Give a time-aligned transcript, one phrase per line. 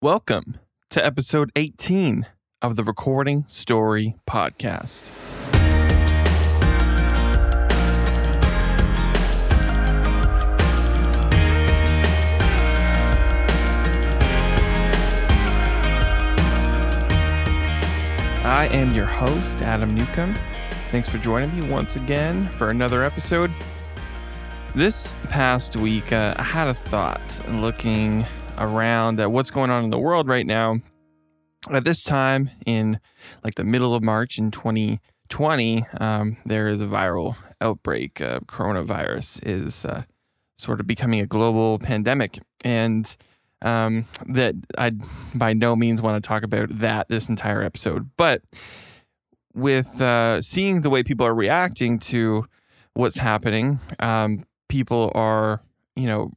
[0.00, 0.58] Welcome
[0.90, 2.24] to episode 18
[2.62, 5.02] of the Recording Story Podcast.
[18.44, 20.36] I am your host, Adam Newcomb.
[20.92, 23.50] Thanks for joining me once again for another episode.
[24.76, 28.24] This past week, uh, I had a thought looking
[28.58, 30.80] around at what's going on in the world right now.
[31.70, 33.00] At this time, in
[33.44, 38.20] like the middle of March in 2020, um, there is a viral outbreak.
[38.20, 40.04] Uh, coronavirus is uh,
[40.56, 42.38] sort of becoming a global pandemic.
[42.64, 43.16] And
[43.62, 44.92] um, that I
[45.34, 48.42] by no means want to talk about that this entire episode, but
[49.54, 52.44] with uh, seeing the way people are reacting to
[52.94, 55.62] what's happening, um, people are
[55.96, 56.32] you know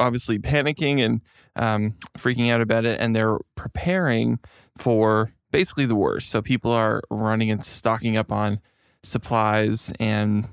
[0.00, 1.20] obviously panicking and
[1.56, 4.38] um, freaking out about it, and they're preparing
[4.76, 6.30] for basically the worst.
[6.30, 8.60] So people are running and stocking up on
[9.02, 10.48] supplies and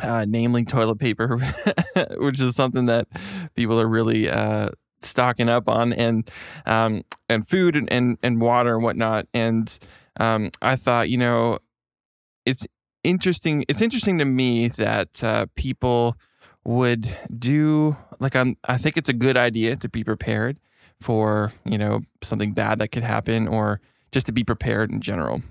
[0.00, 1.38] uh, namely toilet paper,
[2.18, 3.08] which is something that
[3.54, 4.70] people are really uh,
[5.02, 6.30] stocking up on and
[6.66, 9.26] um, and food and, and, and water and whatnot.
[9.32, 9.76] And
[10.18, 11.58] um, I thought, you know,
[12.44, 12.66] it's
[13.04, 13.64] interesting.
[13.68, 16.16] It's interesting to me that uh, people
[16.64, 18.56] would do like I'm.
[18.64, 20.58] I think it's a good idea to be prepared
[21.00, 23.80] for you know something bad that could happen or
[24.12, 25.42] just to be prepared in general.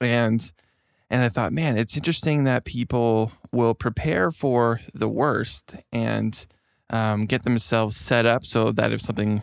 [0.00, 0.50] And
[1.08, 6.46] and I thought, man, it's interesting that people will prepare for the worst and
[6.90, 9.42] um, get themselves set up so that if something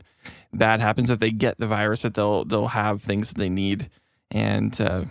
[0.54, 3.90] bad happens, that they get the virus, that they'll they'll have things that they need
[4.32, 5.06] and uh,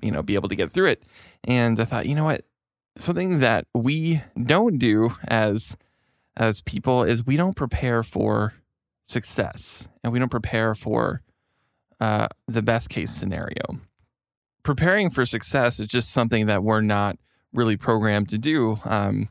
[0.00, 1.02] you know be able to get through it.
[1.44, 2.44] And I thought, you know what,
[2.96, 5.76] something that we don't do as
[6.38, 8.54] as people is we don't prepare for
[9.08, 11.20] success and we don't prepare for
[12.00, 13.80] uh, the best case scenario.
[14.62, 17.16] Preparing for success is just something that we're not
[17.52, 18.78] really programmed to do.
[18.84, 19.28] Um,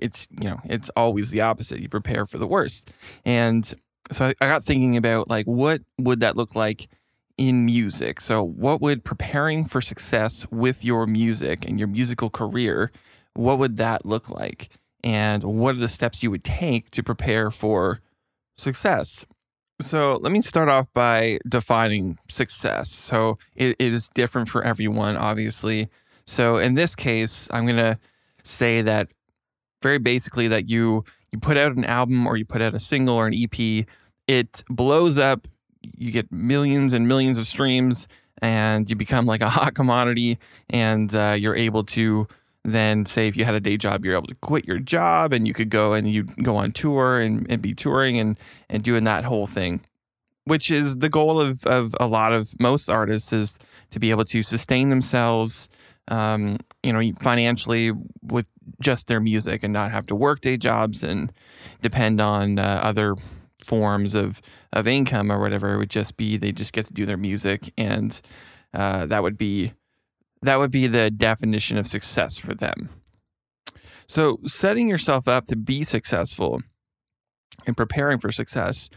[0.00, 1.80] it's you know it's always the opposite.
[1.80, 2.90] You prepare for the worst,
[3.24, 3.74] and
[4.12, 6.88] so I, I got thinking about like what would that look like
[7.36, 8.20] in music.
[8.20, 12.92] So what would preparing for success with your music and your musical career,
[13.34, 14.68] what would that look like?
[15.04, 18.00] And what are the steps you would take to prepare for
[18.56, 19.26] success?
[19.82, 22.90] So let me start off by defining success.
[22.90, 25.90] So it, it is different for everyone, obviously.
[26.26, 27.98] So in this case, I'm going to
[28.44, 29.08] say that
[29.82, 33.16] very basically that you you put out an album or you put out a single
[33.16, 33.86] or an EP,
[34.26, 35.48] it blows up,
[35.82, 38.08] you get millions and millions of streams
[38.40, 40.38] and you become like a hot commodity
[40.70, 42.26] and uh, you're able to
[42.64, 45.46] then say if you had a day job you're able to quit your job and
[45.46, 48.38] you could go and you go on tour and, and be touring and
[48.70, 49.80] and doing that whole thing
[50.44, 53.54] which is the goal of, of a lot of most artists is
[53.90, 55.68] to be able to sustain themselves
[56.08, 57.92] um, you know, financially
[58.22, 58.46] with
[58.80, 61.32] just their music and not have to work day jobs and
[61.82, 63.14] depend on uh, other
[63.64, 64.42] forms of
[64.72, 65.74] of income or whatever.
[65.74, 68.20] It would just be they just get to do their music, and
[68.74, 69.72] uh, that would be
[70.44, 72.90] that would be the definition of success for them.
[74.06, 76.62] So, setting yourself up to be successful
[77.66, 78.90] and preparing for success,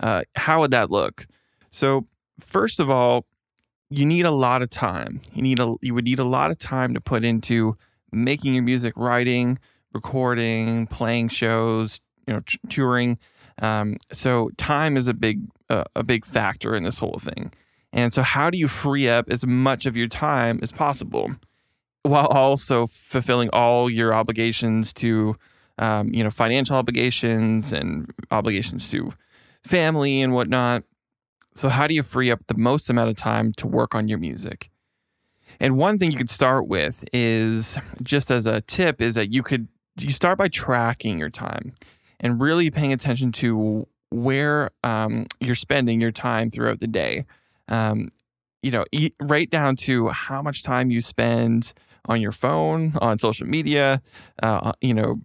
[0.00, 1.26] uh, how would that look?
[1.70, 2.06] So,
[2.38, 3.26] first of all,
[3.90, 5.20] you need a lot of time.
[5.34, 7.76] You need a you would need a lot of time to put into
[8.12, 9.58] making your music, writing,
[9.92, 13.18] recording, playing shows, you know, t- touring.
[13.60, 17.52] Um, so time is a big uh, a big factor in this whole thing.
[17.92, 21.36] And so, how do you free up as much of your time as possible,
[22.02, 25.36] while also fulfilling all your obligations to,
[25.78, 29.12] um, you know, financial obligations and obligations to
[29.64, 30.84] family and whatnot.
[31.54, 34.18] So, how do you free up the most amount of time to work on your
[34.18, 34.70] music?
[35.60, 39.42] And one thing you could start with is just as a tip is that you
[39.42, 41.74] could you start by tracking your time
[42.18, 47.26] and really paying attention to where um, you're spending your time throughout the day.
[47.72, 48.10] Um,
[48.62, 48.84] you know,
[49.20, 51.72] right down to how much time you spend
[52.06, 54.00] on your phone, on social media,
[54.42, 55.20] uh, you know,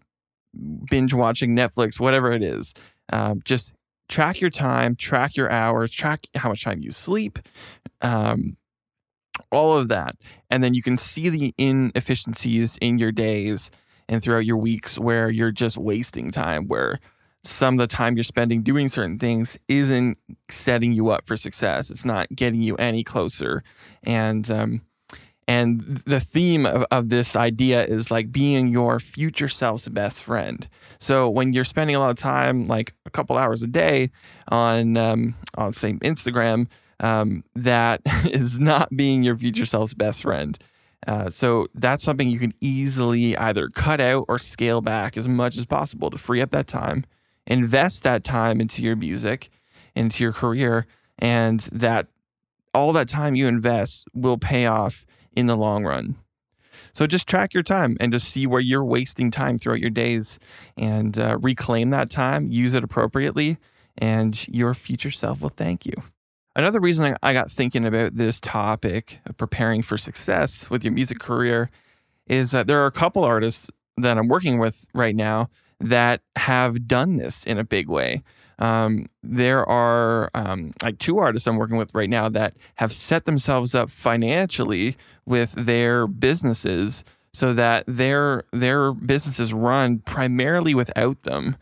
[0.89, 2.73] binge watching Netflix, whatever it is.
[3.11, 3.73] Um, just
[4.09, 7.39] track your time, track your hours, track how much time you sleep,
[8.01, 8.57] um,
[9.51, 10.15] all of that.
[10.49, 13.69] And then you can see the inefficiencies in your days
[14.09, 16.99] and throughout your weeks where you're just wasting time, where
[17.47, 20.17] some of the time you're spending doing certain things isn't
[20.49, 21.89] setting you up for success.
[21.89, 23.63] It's not getting you any closer.
[24.03, 24.81] And, um,
[25.49, 30.67] And the theme of, of this idea is like being your future self's best friend.
[30.99, 34.09] So when you're spending a lot of time, like a couple hours a day
[34.49, 36.67] on, um, on say Instagram,
[36.99, 40.57] um, that is not being your future self's best friend.
[41.07, 45.57] Uh, so that's something you can easily either cut out or scale back as much
[45.57, 47.05] as possible to free up that time,
[47.47, 49.49] invest that time into your music,
[49.95, 50.85] into your career,
[51.17, 52.07] and that
[52.73, 55.05] all that time you invest will pay off
[55.35, 56.15] in the long run.
[56.93, 60.39] So just track your time and just see where you're wasting time throughout your days
[60.75, 63.57] and uh, reclaim that time, use it appropriately,
[63.97, 65.93] and your future self will thank you.
[66.55, 71.19] Another reason I got thinking about this topic of preparing for success with your music
[71.19, 71.69] career
[72.25, 75.49] is that there are a couple artists that I'm working with right now
[75.79, 78.23] that have done this in a big way.
[78.59, 83.25] Um, there are um, like two artists I'm working with right now that have set
[83.25, 87.03] themselves up financially with their businesses
[87.33, 91.55] so that their their businesses run primarily without them,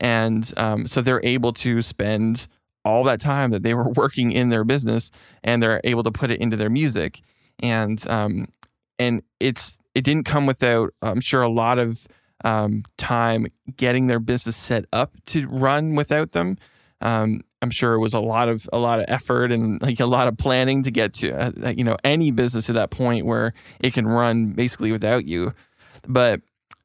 [0.00, 2.48] and um, so they're able to spend
[2.84, 5.10] all that time that they were working in their business
[5.44, 7.20] and they're able to put it into their music
[7.60, 8.48] and um
[8.98, 12.06] and it's it didn't come without i'm sure a lot of
[12.44, 13.46] um, time
[13.76, 16.56] getting their business set up to run without them.
[17.00, 20.06] Um, i'm sure it was a lot of a lot of effort and like a
[20.06, 23.52] lot of planning to get to uh, you know any business to that point where
[23.82, 25.52] it can run basically without you.
[26.06, 26.40] But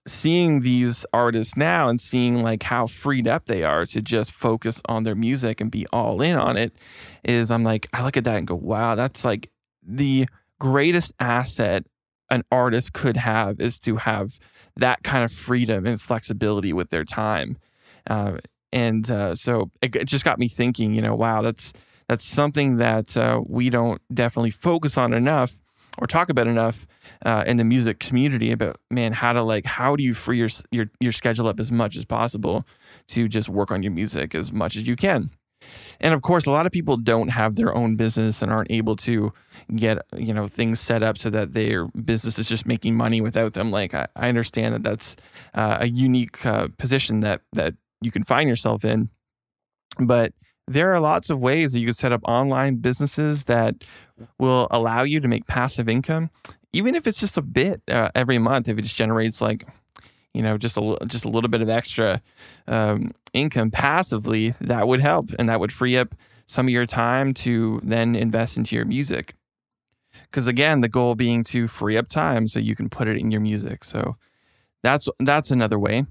[0.08, 4.80] seeing these artists now and seeing like how freed up they are to just focus
[4.86, 6.74] on their music and be all in on it
[7.24, 9.50] is I'm like I look at that and go wow that's like
[9.82, 10.28] the
[10.60, 11.86] greatest asset
[12.30, 14.38] an artist could have is to have
[14.78, 17.58] that kind of freedom and flexibility with their time.
[18.10, 18.38] Uh,
[18.72, 21.74] and uh, so it, it, just got me thinking you know wow that's
[22.08, 25.60] that's something that uh, we don't definitely focus on enough
[25.98, 26.86] or talk about enough
[27.26, 30.50] uh, in the music community about man how to like how do you free your,
[30.72, 32.66] your your schedule up as much as possible
[33.08, 35.32] to just work on your music as much as you can
[36.00, 38.96] and of course a lot of people don't have their own business and aren't able
[38.96, 39.34] to
[39.76, 43.54] get you know things set up so that their business is just making money without
[43.54, 45.16] them like i, I understand that that's
[45.54, 49.10] uh, a unique uh, position that that you can find yourself in
[50.00, 50.34] but
[50.68, 53.76] there are lots of ways that you can set up online businesses that
[54.40, 56.30] will allow you to make passive income,
[56.74, 58.68] even if it's just a bit uh, every month.
[58.68, 59.68] If it just generates like,
[60.36, 62.22] you know, just a just a little bit of extra
[62.68, 66.14] um, income passively, that would help, and that would free up
[66.46, 69.34] some of your time to then invest into your music.
[70.30, 73.32] Because again, the goal being to free up time so you can put it in
[73.32, 73.84] your music.
[73.84, 74.18] So
[74.84, 76.06] that's that's another way.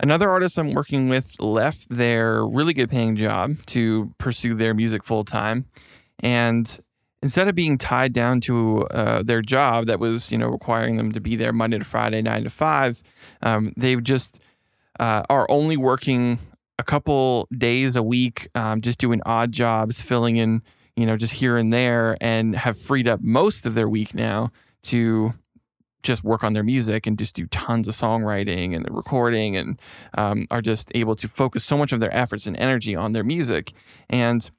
[0.00, 5.04] Another artist I'm working with left their really good paying job to pursue their music
[5.04, 5.66] full time.
[6.18, 6.78] And
[7.24, 11.10] instead of being tied down to uh, their job that was, you know, requiring them
[11.10, 13.02] to be there Monday to Friday, nine to five,
[13.40, 14.36] um, they've just
[15.00, 16.38] uh, are only working
[16.78, 20.60] a couple days a week, um, just doing odd jobs, filling in,
[20.96, 24.52] you know, just here and there, and have freed up most of their week now
[24.82, 25.32] to
[26.02, 29.80] just work on their music and just do tons of songwriting and recording and
[30.18, 33.24] um, are just able to focus so much of their efforts and energy on their
[33.24, 33.72] music.
[34.10, 34.50] And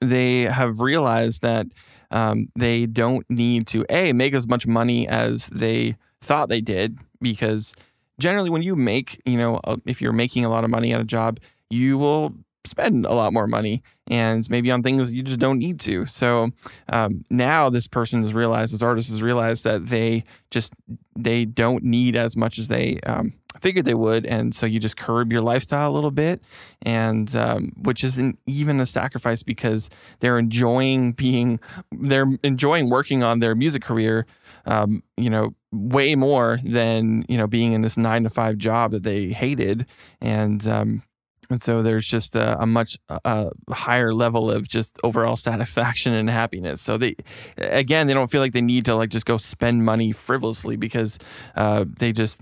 [0.00, 1.66] they have realized that
[2.10, 6.98] um, they don't need to, A, make as much money as they thought they did
[7.20, 7.72] because
[8.18, 11.04] generally when you make, you know, if you're making a lot of money at a
[11.04, 11.38] job,
[11.70, 12.34] you will
[12.68, 16.06] spend a lot more money and maybe on things you just don't need to.
[16.06, 16.50] So
[16.90, 20.72] um, now this person has realized, this artist has realized that they just
[21.16, 24.96] they don't need as much as they um, figured they would, and so you just
[24.96, 26.42] curb your lifestyle a little bit,
[26.82, 31.60] and um, which isn't even a sacrifice because they're enjoying being
[31.92, 34.26] they're enjoying working on their music career.
[34.64, 38.92] Um, you know, way more than you know being in this nine to five job
[38.92, 39.86] that they hated,
[40.20, 41.02] and um,
[41.50, 46.28] and so there's just a, a much uh, higher level of just overall satisfaction and
[46.28, 46.80] happiness.
[46.82, 47.16] So they,
[47.56, 51.18] again, they don't feel like they need to like just go spend money frivolously because
[51.56, 52.40] uh, they just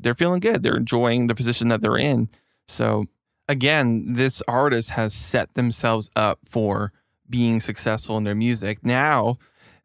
[0.00, 0.62] they're feeling good.
[0.62, 2.30] They're enjoying the position that they're in.
[2.66, 3.04] So
[3.48, 6.92] again, this artist has set themselves up for
[7.28, 8.84] being successful in their music.
[8.84, 9.38] Now,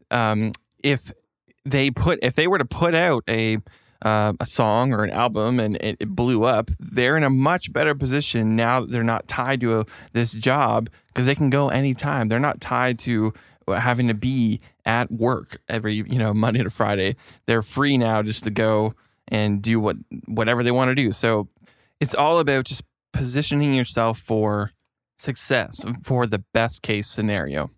[0.10, 1.12] um, if
[1.66, 3.58] they put if they were to put out a
[4.04, 7.72] uh, a song or an album and it, it, blew up, they're in a much
[7.72, 11.70] better position now that they're not tied to a, this job because they can go
[11.70, 12.28] anytime.
[12.28, 13.34] They're not tied to
[13.68, 17.16] having to be at work every you know Monday to Friday.
[17.46, 18.94] They're free now just to go
[19.30, 19.96] and do what
[20.26, 21.12] whatever they want to do.
[21.14, 21.48] So
[22.00, 22.84] it's all about just
[23.14, 24.72] positioning yourself for
[25.18, 27.70] success, for the best case scenario.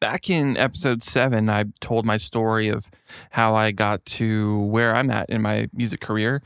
[0.00, 2.90] Back in episode seven, I told my story of
[3.30, 6.42] how I got to where I'm at in my music career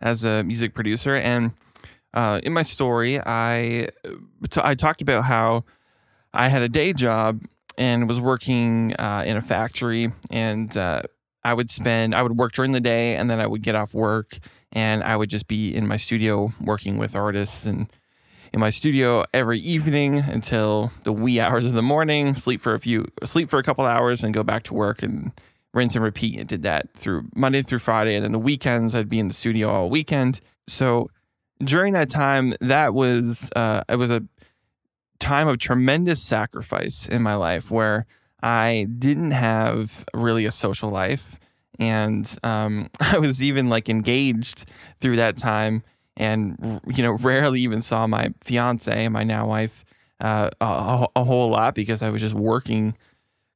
[0.00, 1.16] as a music producer.
[1.16, 1.52] And
[2.14, 3.88] uh, in my story, I,
[4.50, 5.64] t- I talked about how
[6.32, 7.42] I had a day job
[7.78, 10.12] and was working uh, in a factory.
[10.30, 11.02] And uh,
[11.44, 13.94] I would spend, I would work during the day and then I would get off
[13.94, 14.38] work
[14.72, 17.90] and I would just be in my studio working with artists and
[18.52, 22.78] in my studio every evening until the wee hours of the morning, sleep for a
[22.78, 25.32] few sleep for a couple hours and go back to work and
[25.72, 26.38] rinse and repeat.
[26.38, 28.14] And did that through Monday through Friday.
[28.14, 30.40] And then the weekends I'd be in the studio all weekend.
[30.66, 31.10] So
[31.62, 34.22] during that time, that was uh, it was a
[35.18, 38.06] time of tremendous sacrifice in my life where
[38.42, 41.38] I didn't have really a social life.
[41.78, 44.64] And um, I was even like engaged
[44.98, 45.82] through that time
[46.16, 49.84] and you know rarely even saw my fiance and my now wife
[50.20, 52.94] uh, a, a, whole lot because i was just working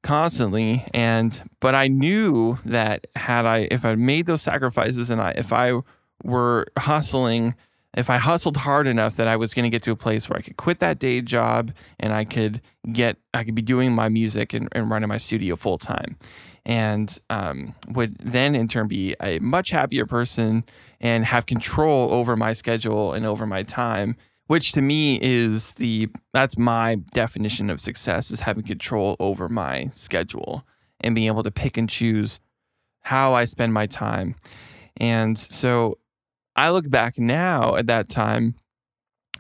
[0.05, 0.85] constantly.
[0.95, 5.53] And but i knew that had i if i made those sacrifices and i if
[5.53, 5.81] i
[6.23, 7.55] were hustling
[7.97, 10.39] if i hustled hard enough that i was going to get to a place where
[10.39, 12.61] i could quit that day job and i could
[12.93, 16.17] get i could be doing my music and, and running my studio full time
[16.67, 20.65] and um, would then in turn be a much happier person
[20.99, 26.09] and have control over my schedule and over my time which to me is the
[26.33, 30.67] that's my definition of success is having control over my schedule
[31.01, 32.41] and being able to pick and choose
[33.05, 34.35] how I spend my time.
[34.97, 35.99] And so
[36.57, 38.55] I look back now at that time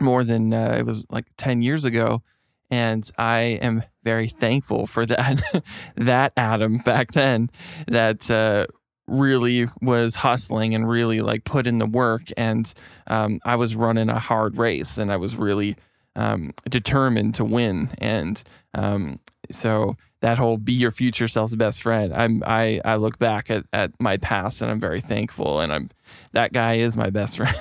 [0.01, 2.23] more than uh, it was like 10 years ago
[2.71, 5.65] and I am very thankful for that
[5.97, 7.51] that Adam back then
[7.87, 8.67] that uh,
[9.07, 12.73] really was hustling and really like put in the work and
[13.07, 15.77] um, I was running a hard race and I was really
[16.17, 18.43] um, determined to win and
[18.75, 22.11] um, so that whole be your future self's best friend.
[22.15, 25.91] I'm I I look back at, at my past and I'm very thankful and I'm
[26.33, 27.55] that guy is my best friend.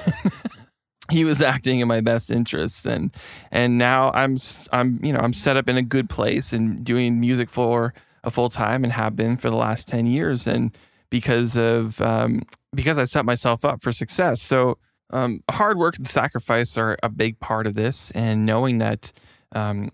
[1.12, 3.14] He was acting in my best interest and
[3.52, 4.38] and now I'm
[4.72, 7.94] I'm you know I'm set up in a good place and doing music for
[8.24, 10.74] a full time and have been for the last 10 years and
[11.10, 12.44] because of um,
[12.74, 14.42] because I set myself up for success.
[14.42, 14.78] So
[15.10, 19.12] um, hard work and sacrifice are a big part of this and knowing that
[19.52, 19.92] um,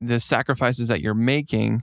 [0.00, 1.82] the sacrifices that you're making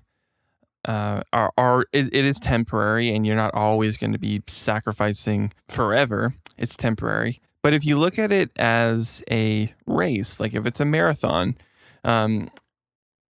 [0.85, 5.53] uh, are are it, it is temporary and you're not always going to be sacrificing
[5.67, 6.33] forever.
[6.57, 7.41] It's temporary.
[7.61, 11.55] But if you look at it as a race, like if it's a marathon,
[12.03, 12.50] um,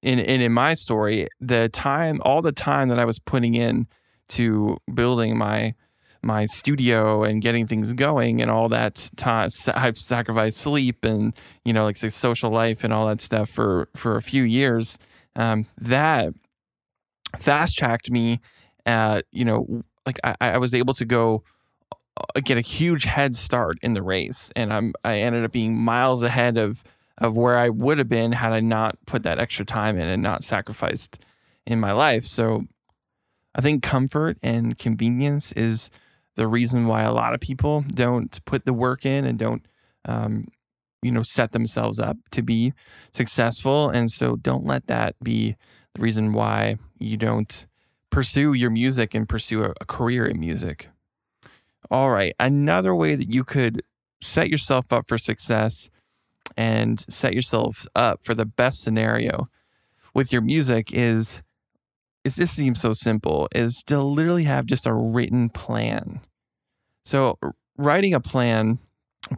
[0.01, 3.87] in, in in my story, the time, all the time that I was putting in
[4.29, 5.75] to building my
[6.23, 11.33] my studio and getting things going and all that time I've sacrificed sleep and
[11.65, 14.99] you know like social life and all that stuff for for a few years
[15.35, 16.33] um, that
[17.37, 18.39] fast tracked me
[18.85, 21.43] uh, you know like I, I was able to go
[22.17, 25.79] uh, get a huge head start in the race, and I'm I ended up being
[25.79, 26.83] miles ahead of
[27.17, 30.23] of where I would have been had I not put that extra time in and
[30.23, 31.17] not sacrificed
[31.67, 32.25] in my life.
[32.25, 32.65] So
[33.53, 35.89] I think comfort and convenience is
[36.35, 39.65] the reason why a lot of people don't put the work in and don't
[40.05, 40.47] um,
[41.01, 42.73] you know set themselves up to be
[43.13, 45.55] successful and so don't let that be
[45.95, 47.65] the reason why you don't
[48.09, 50.89] pursue your music and pursue a, a career in music
[51.91, 52.33] all right.
[52.39, 53.83] Another way that you could
[54.21, 55.89] set yourself up for success
[56.55, 59.49] and set yourself up for the best scenario
[60.13, 61.41] with your music is
[62.23, 66.21] is this seems so simple is to literally have just a written plan.
[67.03, 67.39] So
[67.77, 68.77] writing a plan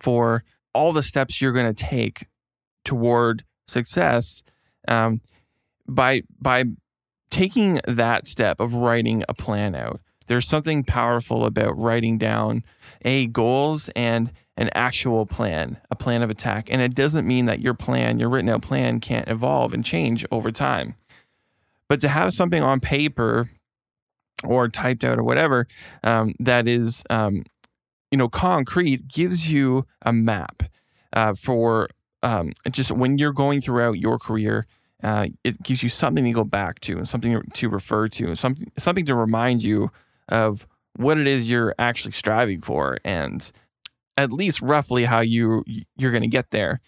[0.01, 0.43] for
[0.73, 2.27] all the steps you're going to take
[2.83, 4.43] toward success
[4.87, 5.21] um,
[5.87, 6.65] by by
[7.29, 12.63] taking that step of writing a plan out there's something powerful about writing down
[13.03, 16.67] a goals and an actual plan, a plan of attack.
[16.69, 20.25] And it doesn't mean that your plan, your written out plan, can't evolve and change
[20.31, 20.95] over time.
[21.87, 23.49] But to have something on paper
[24.43, 25.67] or typed out or whatever
[26.03, 27.43] um, that is, um,
[28.11, 30.63] you know, concrete gives you a map
[31.13, 31.89] uh, for
[32.21, 34.65] um, just when you're going throughout your career.
[35.03, 38.39] Uh, it gives you something to go back to and something to refer to and
[38.39, 39.91] something something to remind you
[40.29, 43.51] of what it is you're actually striving for and
[44.15, 45.63] at least roughly how you
[45.97, 46.79] you're going to get there.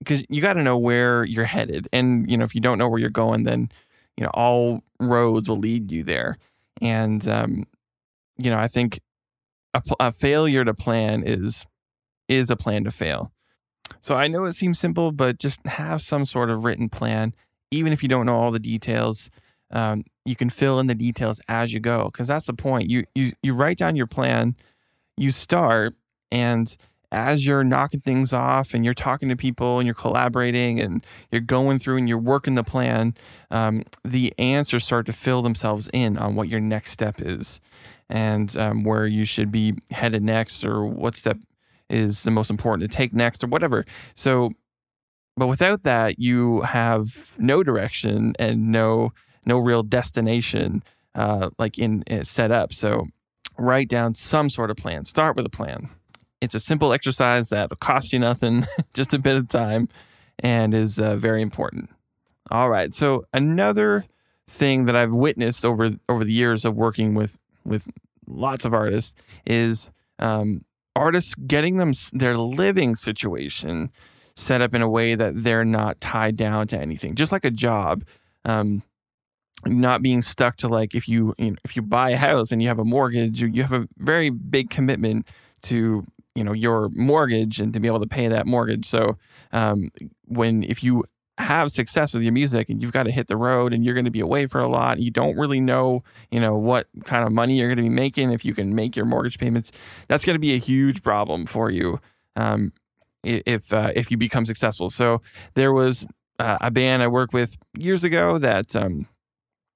[0.00, 2.88] Because you got to know where you're headed and you know if you don't know
[2.88, 3.70] where you're going then
[4.16, 6.36] you know all roads will lead you there.
[6.80, 7.64] And um,
[8.36, 9.00] you know i think
[9.72, 11.66] a, a failure to plan is
[12.28, 13.32] is a plan to fail
[14.00, 17.34] so i know it seems simple but just have some sort of written plan
[17.70, 19.30] even if you don't know all the details
[19.74, 22.88] um, you can fill in the details as you go because that's the point.
[22.88, 24.56] You you you write down your plan,
[25.16, 25.94] you start,
[26.30, 26.74] and
[27.12, 31.40] as you're knocking things off and you're talking to people and you're collaborating and you're
[31.40, 33.14] going through and you're working the plan,
[33.50, 37.60] um, the answers start to fill themselves in on what your next step is
[38.08, 41.38] and um, where you should be headed next or what step
[41.90, 43.84] is the most important to take next or whatever.
[44.14, 44.50] So,
[45.36, 49.12] but without that, you have no direction and no
[49.46, 50.82] no real destination
[51.14, 52.72] uh, like in, uh, set up.
[52.72, 53.08] So,
[53.58, 55.04] write down some sort of plan.
[55.04, 55.90] Start with a plan.
[56.40, 59.88] It's a simple exercise that'll cost you nothing, just a bit of time,
[60.38, 61.90] and is uh, very important.
[62.50, 62.92] All right.
[62.92, 64.06] So another
[64.46, 67.88] thing that I've witnessed over over the years of working with with
[68.26, 69.14] lots of artists
[69.46, 69.88] is
[70.18, 70.64] um,
[70.96, 73.90] artists getting them their living situation
[74.36, 77.50] set up in a way that they're not tied down to anything, just like a
[77.50, 78.04] job.
[78.44, 78.82] Um,
[79.66, 82.60] not being stuck to like if you, you know, if you buy a house and
[82.60, 85.26] you have a mortgage, you, you have a very big commitment
[85.62, 88.84] to you know your mortgage and to be able to pay that mortgage.
[88.84, 89.16] So
[89.52, 89.90] um,
[90.26, 91.04] when if you
[91.38, 94.04] have success with your music and you've got to hit the road and you're going
[94.04, 97.32] to be away for a lot you don't really know you know what kind of
[97.32, 99.72] money you're going to be making if you can make your mortgage payments
[100.06, 101.98] that's going to be a huge problem for you
[102.36, 102.72] um,
[103.24, 104.90] if uh, if you become successful.
[104.90, 105.22] So
[105.54, 106.06] there was
[106.38, 109.06] uh, a band i worked with years ago that um,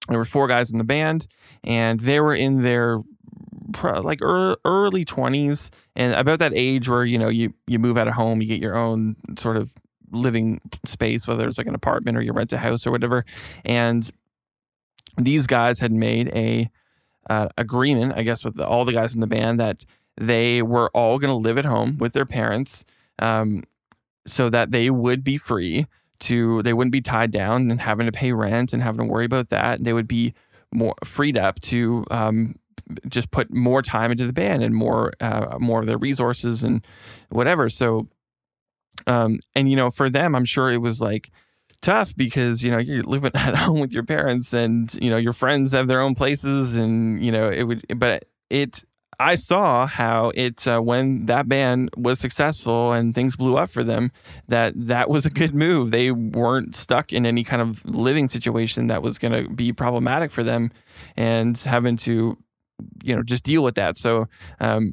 [0.09, 1.27] there were four guys in the band
[1.62, 2.99] and they were in their
[3.85, 8.15] like early 20s and about that age where you know you you move out of
[8.15, 9.73] home you get your own sort of
[10.11, 13.25] living space whether it's like an apartment or you rent a house or whatever
[13.65, 14.11] and
[15.17, 16.71] these guys had made a
[17.29, 19.85] uh, agreement i guess with the, all the guys in the band that
[20.17, 22.85] they were all going to live at home with their parents
[23.21, 23.62] um,
[24.27, 25.87] so that they would be free
[26.21, 29.25] to they wouldn't be tied down and having to pay rent and having to worry
[29.25, 30.35] about that And they would be
[30.73, 32.57] more freed up to um,
[33.09, 36.85] just put more time into the band and more uh, more of their resources and
[37.31, 37.69] whatever.
[37.69, 38.09] So,
[39.07, 41.31] um, and you know, for them, I'm sure it was like
[41.81, 45.33] tough because you know you're living at home with your parents and you know your
[45.33, 48.84] friends have their own places and you know it would, but it.
[49.21, 53.82] I saw how it uh, when that band was successful and things blew up for
[53.82, 54.13] them
[54.47, 55.91] that that was a good move.
[55.91, 60.30] They weren't stuck in any kind of living situation that was going to be problematic
[60.30, 60.71] for them
[61.17, 62.39] and having to
[63.02, 63.97] you know just deal with that.
[63.97, 64.28] So
[64.61, 64.93] um,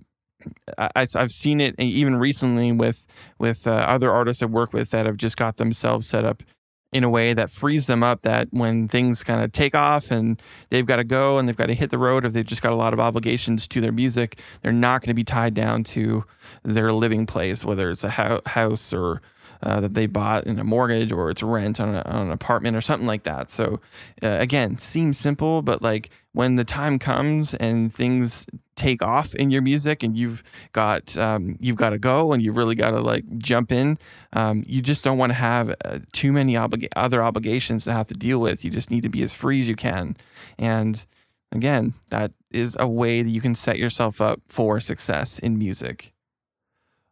[0.77, 3.05] I, have seen it even recently with
[3.39, 6.43] with uh, other artists I work with that have just got themselves set up
[6.91, 10.41] in a way that frees them up that when things kind of take off and
[10.69, 12.71] they've got to go and they've got to hit the road if they've just got
[12.71, 16.23] a lot of obligations to their music they're not going to be tied down to
[16.63, 19.21] their living place whether it's a ho- house or
[19.63, 22.77] uh, that they bought in a mortgage or it's rent on, a, on an apartment
[22.77, 23.49] or something like that.
[23.49, 23.79] So
[24.21, 29.51] uh, again, seems simple, but like when the time comes and things take off in
[29.51, 33.01] your music and you've got um, you've got to go and you really got to
[33.01, 33.97] like jump in,
[34.33, 38.07] um, you just don't want to have uh, too many obliga- other obligations to have
[38.07, 38.63] to deal with.
[38.63, 40.15] You just need to be as free as you can,
[40.57, 41.05] and
[41.51, 46.11] again, that is a way that you can set yourself up for success in music.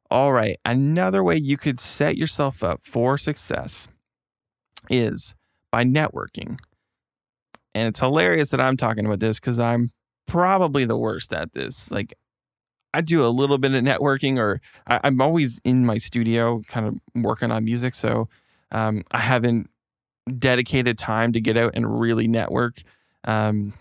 [0.10, 0.58] All right.
[0.64, 3.88] Another way you could set yourself up for success
[4.90, 5.34] is
[5.72, 6.60] by networking.
[7.74, 9.92] And it's hilarious that I'm talking about this because I'm
[10.28, 11.92] probably the worst at this.
[11.92, 12.14] Like,
[12.94, 16.86] I do a little bit of networking, or I, am always in my studio kind
[16.86, 17.96] of working on music.
[17.96, 18.30] So
[18.72, 19.70] um, I haven't
[20.38, 22.84] dedicated time to get out and really network.
[23.24, 23.74] Um,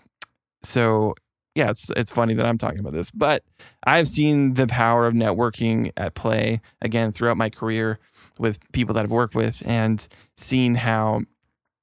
[0.63, 1.15] so
[1.55, 3.43] yeah, it's it's funny that I'm talking about this, but
[3.83, 7.99] I've seen the power of networking at play again throughout my career
[8.39, 11.21] with people that I've worked with, and seen how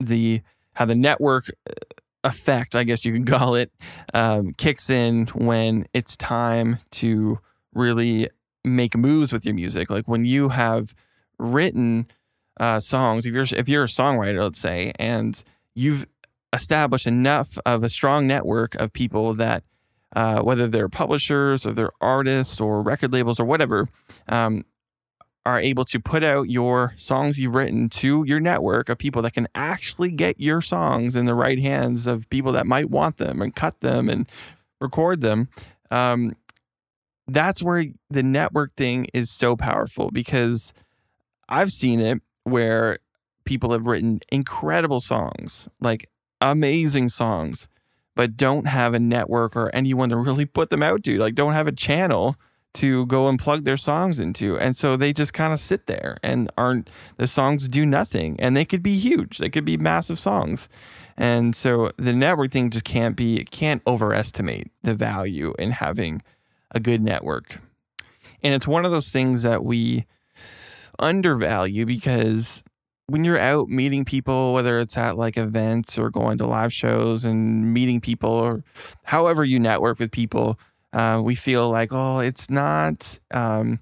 [0.00, 0.42] the
[0.74, 1.74] how the network uh,
[2.24, 3.72] effect, I guess you can call it,
[4.14, 7.38] um, kicks in when it's time to
[7.74, 8.28] really
[8.64, 9.90] make moves with your music.
[9.90, 10.94] Like when you have
[11.38, 12.06] written
[12.58, 15.42] uh, songs, if you're if you're a songwriter, let's say, and
[15.74, 16.06] you've
[16.52, 19.62] established enough of a strong network of people that,
[20.16, 23.88] uh, whether they're publishers or they're artists or record labels or whatever,
[24.28, 24.64] um,
[25.46, 29.32] are able to put out your songs you've written to your network of people that
[29.32, 33.40] can actually get your songs in the right hands of people that might want them
[33.40, 34.28] and cut them and
[34.80, 35.48] record them.
[35.90, 36.36] Um,
[37.26, 40.72] that's where the network thing is so powerful because
[41.48, 42.98] I've seen it where
[43.44, 46.08] people have written incredible songs, like
[46.40, 47.68] amazing songs,
[48.14, 51.18] but don't have a network or anyone to really put them out to.
[51.18, 52.36] Like, don't have a channel
[52.74, 54.58] to go and plug their songs into.
[54.58, 58.36] And so they just kind of sit there and aren't, the songs do nothing.
[58.38, 60.68] And they could be huge, they could be massive songs.
[61.16, 66.22] And so the network thing just can't be, it can't overestimate the value in having
[66.70, 67.58] a good network.
[68.42, 70.06] And it's one of those things that we
[70.98, 72.62] undervalue because
[73.06, 77.24] when you're out meeting people, whether it's at like events or going to live shows
[77.24, 78.62] and meeting people or
[79.02, 80.58] however you network with people,
[80.92, 83.80] uh, we feel like, oh, it's not, um,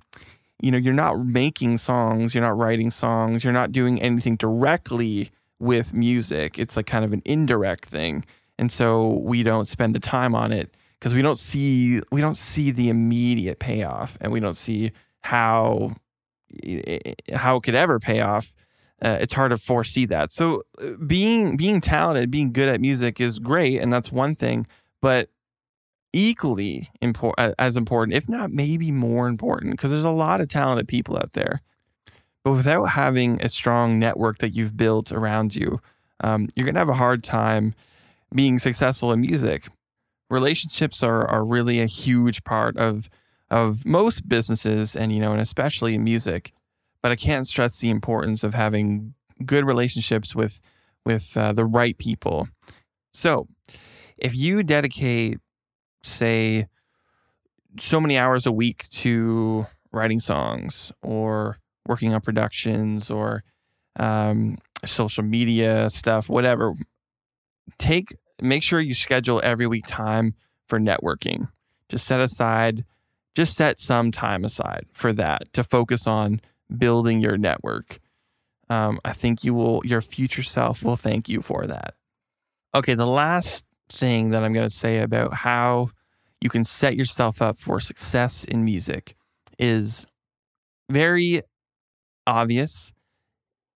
[0.60, 5.30] you know, you're not making songs, you're not writing songs, you're not doing anything directly
[5.58, 6.58] with music.
[6.58, 8.24] It's like kind of an indirect thing.
[8.58, 12.36] And so we don't spend the time on it because we don't see we don't
[12.36, 14.90] see the immediate payoff and we don't see
[15.20, 15.94] how
[17.32, 18.52] how it could ever pay off
[19.00, 20.32] uh, it's hard to foresee that.
[20.32, 24.66] So uh, being being talented, being good at music is great, and that's one thing.
[25.00, 25.30] But
[26.18, 30.88] equally important, as important, if not maybe more important, because there's a lot of talented
[30.88, 31.62] people out there.
[32.44, 35.80] But without having a strong network that you've built around you,
[36.20, 37.74] um, you're gonna have a hard time
[38.34, 39.68] being successful in music.
[40.30, 43.08] Relationships are are really a huge part of
[43.50, 46.52] of most businesses, and you know, and especially in music
[47.02, 50.60] but I can't stress the importance of having good relationships with
[51.04, 52.48] with uh, the right people.
[53.12, 53.48] So,
[54.18, 55.38] if you dedicate,
[56.02, 56.66] say,
[57.78, 63.42] so many hours a week to writing songs or working on productions or
[63.98, 66.74] um, social media stuff, whatever,
[67.78, 68.08] take
[68.40, 70.34] make sure you schedule every week time
[70.66, 71.48] for networking.
[71.88, 72.84] Just set aside,
[73.34, 76.40] just set some time aside for that to focus on
[76.76, 77.98] building your network.
[78.70, 81.94] Um, I think you will, your future self will thank you for that.
[82.74, 85.90] Okay, the last thing that I'm going to say about how
[86.40, 89.16] you can set yourself up for success in music
[89.58, 90.06] is
[90.90, 91.42] very
[92.26, 92.92] obvious,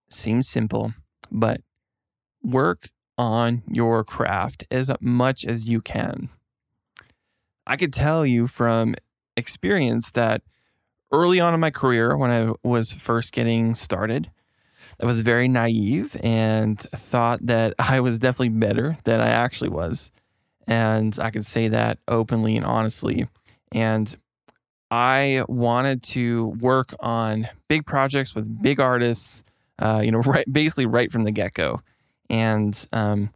[0.09, 0.93] seems simple,
[1.31, 1.61] but
[2.43, 6.29] work on your craft as much as you can.
[7.67, 8.95] I could tell you from
[9.37, 10.43] experience that
[11.13, 14.31] early on in my career when I was first getting started.
[15.03, 20.11] I was very naive and thought that I was definitely better than I actually was.
[20.69, 23.29] And I can say that openly and honestly.
[23.73, 24.15] And
[24.91, 29.43] I wanted to work on big projects with big artists,
[29.81, 31.81] uh, you know, right, basically right from the get go.
[32.31, 33.31] And um,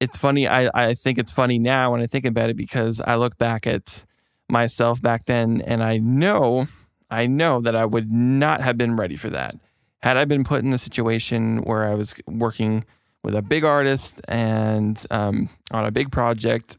[0.00, 0.48] it's funny.
[0.48, 3.66] I, I think it's funny now when I think about it because I look back
[3.66, 4.04] at
[4.48, 6.66] myself back then, and I know,
[7.10, 9.56] I know that I would not have been ready for that.
[10.02, 12.84] Had I been put in a situation where I was working
[13.22, 16.78] with a big artist and um, on a big project,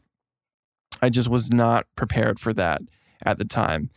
[1.00, 2.82] I just was not prepared for that
[3.24, 3.90] at the time.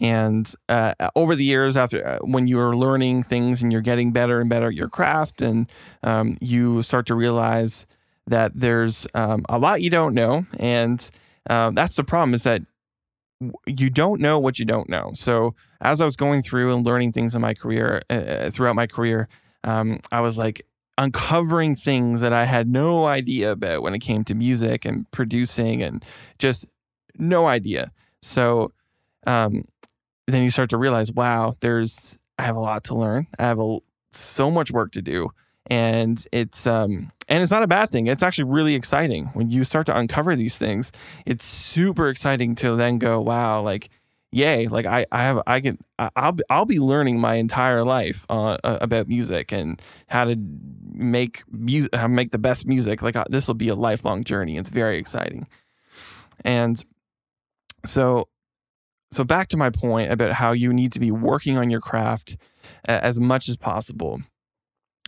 [0.00, 4.40] And uh, over the years, after uh, when you're learning things and you're getting better
[4.40, 5.70] and better at your craft, and
[6.02, 7.86] um, you start to realize
[8.26, 11.10] that there's um, a lot you don't know, and
[11.50, 12.62] uh, that's the problem is that
[13.66, 15.12] you don't know what you don't know.
[15.14, 18.76] So as I was going through and learning things in my career, uh, uh, throughout
[18.76, 19.28] my career,
[19.64, 20.66] um, I was like
[20.98, 25.82] uncovering things that I had no idea about when it came to music and producing,
[25.82, 26.04] and
[26.38, 26.66] just
[27.16, 27.92] no idea.
[28.20, 28.72] So
[29.26, 29.64] um,
[30.26, 33.26] then you start to realize, wow, there's I have a lot to learn.
[33.38, 33.78] I have a,
[34.12, 35.30] so much work to do,
[35.70, 38.08] and it's um, and it's not a bad thing.
[38.08, 40.90] It's actually really exciting when you start to uncover these things.
[41.24, 43.88] It's super exciting to then go, wow, like,
[44.32, 48.58] yay, like I, I have, I can, I'll, I'll be learning my entire life uh,
[48.64, 50.36] about music and how to
[50.92, 53.00] make music, how to make the best music.
[53.00, 54.56] Like uh, this will be a lifelong journey.
[54.56, 55.46] It's very exciting.
[56.44, 56.84] And
[57.86, 58.28] so,
[59.12, 62.36] so back to my point about how you need to be working on your craft
[62.86, 64.20] as much as possible.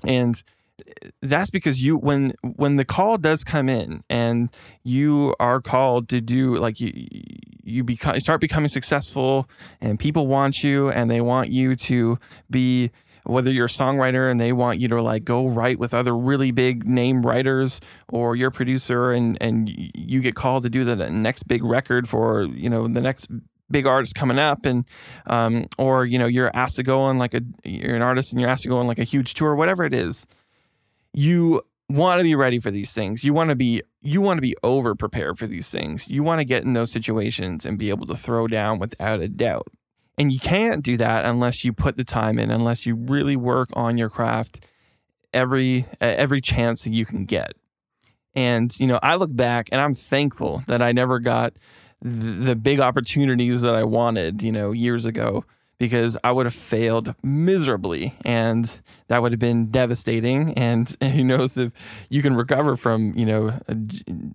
[0.06, 0.42] And
[0.86, 4.50] eh, that's because you when when the call does come in and
[4.82, 6.92] you are called to do like you
[7.62, 9.48] you become start becoming successful
[9.80, 12.18] and people want you and they want you to
[12.50, 12.90] be
[13.24, 16.50] whether you're a songwriter and they want you to like go write with other really
[16.50, 20.96] big name writers or you're a producer and and you get called to do the
[21.10, 23.28] next big record for you know the next
[23.72, 24.84] big artist coming up and
[25.26, 28.40] um, or you know you're asked to go on like a you're an artist and
[28.40, 30.26] you're asked to go on like a huge tour whatever it is
[31.12, 33.22] you want to be ready for these things.
[33.22, 36.08] You want to be you want to be over prepared for these things.
[36.08, 39.28] You want to get in those situations and be able to throw down without a
[39.28, 39.68] doubt.
[40.18, 43.68] And you can't do that unless you put the time in, unless you really work
[43.74, 44.64] on your craft
[45.32, 47.52] every every chance that you can get.
[48.34, 51.54] And you know, I look back and I'm thankful that I never got
[52.02, 55.44] the big opportunities that I wanted, you know, years ago
[55.78, 60.52] because I would have failed miserably and that would have been devastating.
[60.54, 61.72] And, who knows if
[62.08, 63.76] you can recover from, you know, a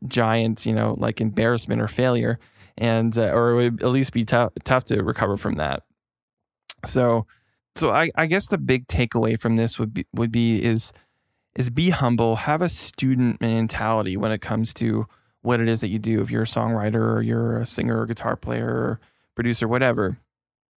[0.08, 2.40] giant, you know, like embarrassment or failure
[2.78, 5.84] and, uh, or it would at least be tough, tough to recover from that.
[6.86, 7.26] So,
[7.76, 10.92] so I, I guess the big takeaway from this would be, would be is,
[11.56, 15.08] is be humble, have a student mentality when it comes to
[15.48, 16.22] what it is that you do.
[16.22, 19.00] If you're a songwriter or you're a singer or guitar player or
[19.34, 20.18] producer, whatever,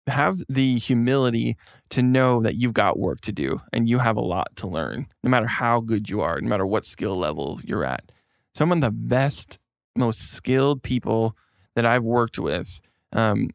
[0.05, 1.57] have the humility
[1.89, 5.07] to know that you've got work to do and you have a lot to learn,
[5.23, 8.11] no matter how good you are, no matter what skill level you're at.
[8.53, 9.57] Some of the best,
[9.95, 11.35] most skilled people
[11.75, 12.79] that I've worked with,
[13.11, 13.49] um,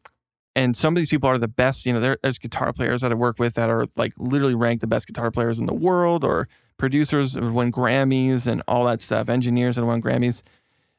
[0.53, 1.85] and some of these people are the best.
[1.85, 4.87] You know, there's guitar players that I work with that are like literally ranked the
[4.87, 6.47] best guitar players in the world, or
[6.77, 10.41] producers that win Grammys and all that stuff, engineers that won Grammys.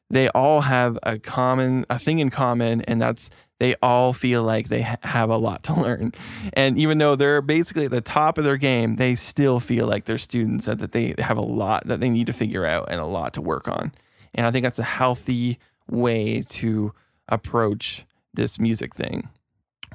[0.09, 4.69] They all have a common, a thing in common, and that's they all feel like
[4.69, 6.13] they ha- have a lot to learn.
[6.53, 10.05] And even though they're basically at the top of their game, they still feel like
[10.05, 13.01] they're students and that they have a lot that they need to figure out and
[13.01, 13.93] a lot to work on.
[14.35, 16.93] And I think that's a healthy way to
[17.29, 19.29] approach this music thing.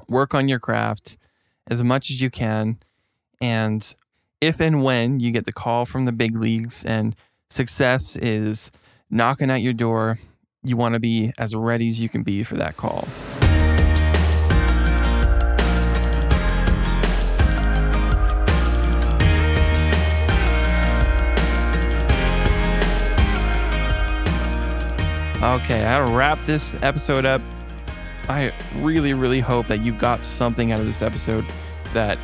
[0.08, 1.16] Work on your craft
[1.68, 2.78] as much as you can.
[3.40, 3.94] And
[4.40, 7.14] if and when you get the call from the big leagues and
[7.48, 8.70] success is
[9.12, 10.18] knocking at your door,
[10.64, 13.06] you want to be as ready as you can be for that call.
[25.42, 27.42] Okay, I'll wrap this episode up.
[28.28, 31.44] I really, really hope that you got something out of this episode
[31.92, 32.16] that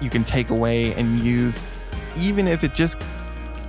[0.00, 1.64] you can take away and use,
[2.16, 3.02] even if it just,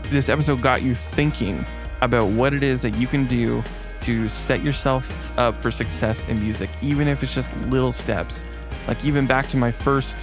[0.09, 1.65] this episode got you thinking
[2.01, 3.63] about what it is that you can do
[4.01, 8.43] to set yourself up for success in music, even if it's just little steps.
[8.87, 10.17] Like, even back to my first,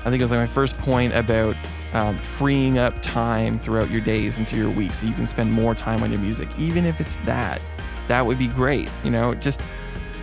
[0.00, 1.56] I think it was like my first point about
[1.94, 5.74] um, freeing up time throughout your days into your week so you can spend more
[5.74, 7.60] time on your music, even if it's that
[8.08, 8.90] that would be great.
[9.04, 9.62] You know, just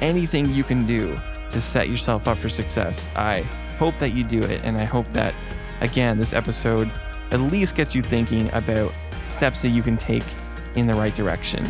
[0.02, 1.20] anything you can do
[1.50, 3.10] to set yourself up for success.
[3.16, 3.42] I
[3.78, 4.62] hope that you do it.
[4.64, 5.34] And I hope that,
[5.82, 6.92] again, this episode
[7.32, 8.92] at least gets you thinking about
[9.28, 10.24] steps that you can take
[10.80, 11.66] in the right direction.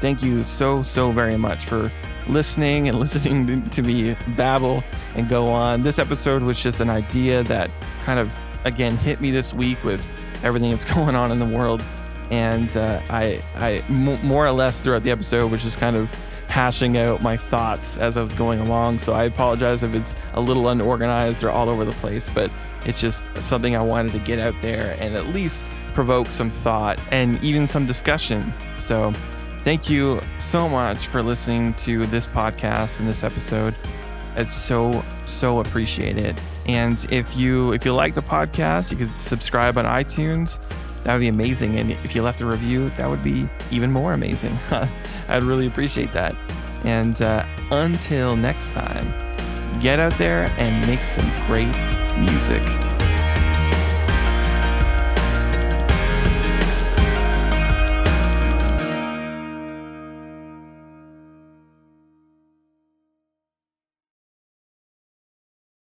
[0.00, 1.90] Thank you so, so very much for
[2.28, 4.82] listening and listening to me babble
[5.14, 5.82] and go on.
[5.82, 7.70] This episode was just an idea that
[8.04, 10.04] kind of, again, hit me this week with
[10.42, 11.82] everything that's going on in the world
[12.32, 16.10] and uh, I, I m- more or less throughout the episode was just kind of
[16.48, 19.00] hashing out my thoughts as I was going along.
[19.00, 22.50] So I apologize if it's a little unorganized or all over the place, but
[22.86, 27.00] it's just something I wanted to get out there and at least provoke some thought
[27.10, 28.52] and even some discussion.
[28.76, 29.12] So
[29.62, 33.74] thank you so much for listening to this podcast and this episode.
[34.36, 36.40] It's so so appreciated.
[36.66, 40.58] And if you if you like the podcast, you could subscribe on iTunes
[41.04, 41.78] that would be amazing.
[41.78, 44.56] And if you left a review, that would be even more amazing.
[45.28, 46.34] I'd really appreciate that.
[46.84, 49.12] And uh, until next time,
[49.80, 51.72] get out there and make some great
[52.18, 52.62] music.